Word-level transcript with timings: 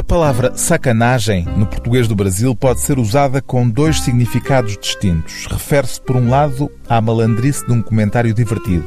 A 0.00 0.02
palavra 0.02 0.56
sacanagem, 0.56 1.44
no 1.58 1.66
português 1.66 2.08
do 2.08 2.16
Brasil, 2.16 2.56
pode 2.56 2.80
ser 2.80 2.98
usada 2.98 3.42
com 3.42 3.68
dois 3.68 4.00
significados 4.00 4.78
distintos. 4.78 5.44
Refere-se, 5.46 6.00
por 6.00 6.16
um 6.16 6.30
lado, 6.30 6.72
à 6.88 7.02
malandrice 7.02 7.66
de 7.66 7.72
um 7.74 7.82
comentário 7.82 8.32
divertido, 8.32 8.82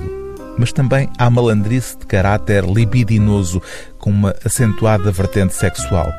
mas 0.57 0.73
também 0.73 1.07
à 1.19 1.29
malandrice 1.29 1.95
de 1.99 2.07
caráter 2.07 2.65
libidinoso, 2.65 3.61
com 3.99 4.09
uma 4.09 4.33
acentuada 4.43 5.11
vertente 5.11 5.53
sexual. 5.53 6.11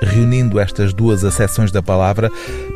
Reunindo 0.00 0.60
estas 0.60 0.94
duas 0.94 1.24
acessões 1.24 1.72
da 1.72 1.82
palavra, 1.82 2.30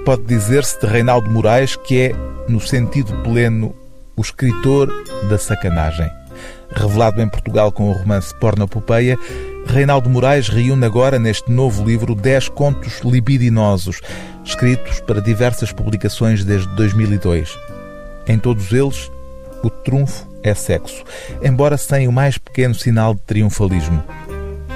pode 0.05 0.25
dizer-se 0.25 0.81
de 0.81 0.87
Reinaldo 0.89 1.31
Moraes 1.31 1.77
que 1.77 2.01
é, 2.01 2.13
no 2.49 2.61
sentido 2.61 3.23
pleno, 3.23 3.73
o 4.17 4.21
escritor 4.21 4.91
da 5.31 5.39
sacanagem. 5.39 6.11
Revelado 6.75 7.23
em 7.23 7.29
Portugal 7.29 7.71
com 7.71 7.89
o 7.89 7.93
romance 7.93 8.35
Pornopopeia, 8.35 9.17
Reinaldo 9.67 10.09
Moraes 10.09 10.49
reúne 10.49 10.87
agora 10.87 11.19
neste 11.19 11.51
novo 11.51 11.85
livro 11.85 12.15
10 12.15 12.49
contos 12.51 13.01
libidinosos, 13.05 14.01
escritos 14.45 15.01
para 15.01 15.21
diversas 15.21 15.73
publicações 15.73 16.45
desde 16.45 16.69
2002. 16.77 17.59
Em 18.27 18.39
todos 18.39 18.73
eles, 18.73 19.11
o 19.63 19.69
trunfo 19.71 20.27
é 20.43 20.55
sexo, 20.55 21.05
embora 21.43 21.77
sem 21.77 22.09
o 22.09 22.13
mais 22.13 22.39
pequeno 22.39 22.75
sinal 22.75 23.15
de 23.15 23.21
triunfalismo. 23.23 24.03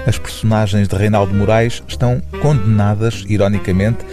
As 0.06 0.18
personagens 0.18 0.88
de 0.88 0.96
Reinaldo 0.96 1.34
Moraes 1.34 1.82
estão 1.86 2.20
condenadas, 2.42 3.24
ironicamente, 3.28 4.04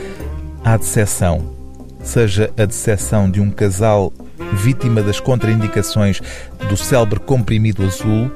à 0.64 0.78
decepção. 0.78 1.56
Seja 2.04 2.52
a 2.58 2.66
decepção 2.66 3.30
de 3.30 3.42
um 3.42 3.50
casal 3.50 4.14
vítima 4.54 5.02
das 5.02 5.20
contraindicações 5.20 6.22
do 6.70 6.78
célebre 6.78 7.20
comprimido 7.20 7.86
azul, 7.86 8.32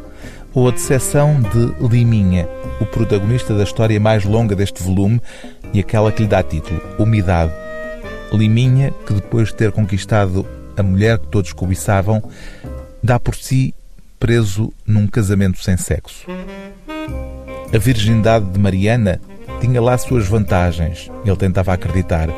ou 0.53 0.67
a 0.67 0.71
decepção 0.71 1.41
de 1.41 1.87
Liminha, 1.87 2.47
o 2.79 2.85
protagonista 2.85 3.53
da 3.55 3.63
história 3.63 3.99
mais 3.99 4.25
longa 4.25 4.55
deste 4.55 4.83
volume 4.83 5.21
e 5.73 5.79
aquela 5.79 6.11
que 6.11 6.23
lhe 6.23 6.27
dá 6.27 6.43
título, 6.43 6.81
Umidade. 6.99 7.51
Liminha, 8.31 8.93
que 9.05 9.13
depois 9.13 9.49
de 9.49 9.55
ter 9.55 9.71
conquistado 9.71 10.45
a 10.77 10.83
mulher 10.83 11.19
que 11.19 11.27
todos 11.27 11.53
cobiçavam, 11.53 12.23
dá 13.03 13.19
por 13.19 13.35
si 13.35 13.73
preso 14.19 14.71
num 14.85 15.07
casamento 15.07 15.61
sem 15.61 15.75
sexo. 15.77 16.27
A 17.73 17.77
virgindade 17.77 18.45
de 18.45 18.59
Mariana 18.59 19.19
tinha 19.59 19.81
lá 19.81 19.97
suas 19.97 20.27
vantagens, 20.27 21.09
ele 21.25 21.35
tentava 21.35 21.73
acreditar. 21.73 22.29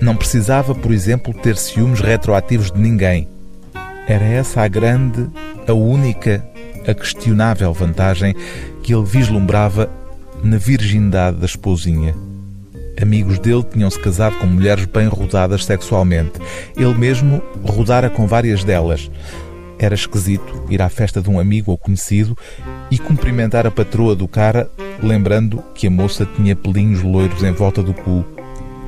Não 0.00 0.16
precisava, 0.16 0.74
por 0.74 0.92
exemplo, 0.92 1.34
ter 1.34 1.56
ciúmes 1.56 2.00
retroativos 2.00 2.70
de 2.70 2.78
ninguém. 2.78 3.28
Era 4.06 4.24
essa 4.24 4.62
a 4.62 4.68
grande, 4.68 5.28
a 5.66 5.72
única, 5.72 6.44
a 6.88 6.94
questionável 6.94 7.72
vantagem 7.72 8.34
que 8.82 8.94
ele 8.94 9.04
vislumbrava 9.04 9.90
na 10.42 10.56
virgindade 10.56 11.36
da 11.36 11.46
esposinha. 11.46 12.14
Amigos 13.00 13.38
dele 13.38 13.62
tinham-se 13.62 13.98
casado 14.00 14.36
com 14.38 14.46
mulheres 14.46 14.86
bem 14.86 15.06
rodadas 15.06 15.64
sexualmente. 15.64 16.32
Ele 16.76 16.94
mesmo 16.94 17.42
rodara 17.62 18.10
com 18.10 18.26
várias 18.26 18.64
delas. 18.64 19.08
Era 19.78 19.94
esquisito 19.94 20.64
ir 20.68 20.82
à 20.82 20.88
festa 20.88 21.20
de 21.20 21.30
um 21.30 21.38
amigo 21.38 21.70
ou 21.70 21.78
conhecido 21.78 22.36
e 22.90 22.98
cumprimentar 22.98 23.66
a 23.66 23.70
patroa 23.70 24.16
do 24.16 24.26
cara, 24.26 24.68
lembrando 25.00 25.62
que 25.74 25.86
a 25.86 25.90
moça 25.90 26.26
tinha 26.36 26.56
pelinhos 26.56 27.02
loiros 27.02 27.44
em 27.44 27.52
volta 27.52 27.82
do 27.82 27.94
cu, 27.94 28.24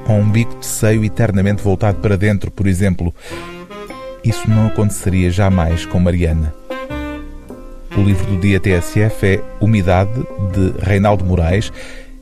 ou 0.08 0.16
um 0.16 0.28
bico 0.28 0.58
de 0.58 0.66
seio 0.66 1.04
eternamente 1.04 1.62
voltado 1.62 1.98
para 1.98 2.16
dentro, 2.16 2.50
por 2.50 2.66
exemplo. 2.66 3.14
Isso 4.24 4.50
não 4.50 4.66
aconteceria 4.66 5.30
jamais 5.30 5.86
com 5.86 6.00
Mariana. 6.00 6.59
O 7.96 8.02
livro 8.02 8.24
do 8.26 8.40
dia 8.40 8.60
TSF 8.60 9.26
é 9.26 9.42
Umidade, 9.60 10.12
de 10.52 10.84
Reinaldo 10.84 11.24
Moraes, 11.24 11.72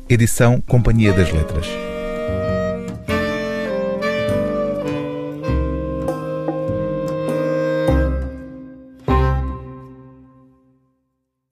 edição 0.08 0.62
Companhia 0.62 1.12
das 1.12 1.30
Letras. 1.30 1.87